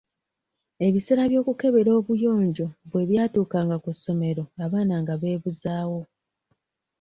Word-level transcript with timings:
Ebiseera 0.85 1.23
by'okukebera 1.31 1.91
obuyonjo 1.99 2.67
bwe 2.89 3.03
byatuukanga 3.09 3.75
ku 3.83 3.91
ssomero 3.95 4.43
abaana 4.63 4.95
nga 5.01 5.13
beebuzaawo. 5.21 6.01